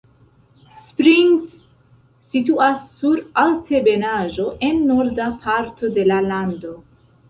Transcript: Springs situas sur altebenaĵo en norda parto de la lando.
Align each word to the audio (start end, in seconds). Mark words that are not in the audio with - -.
Springs 0.77 1.51
situas 2.33 2.89
sur 2.95 3.21
altebenaĵo 3.45 4.51
en 4.73 4.85
norda 4.93 5.33
parto 5.49 5.97
de 6.01 6.13
la 6.13 6.23
lando. 6.31 6.79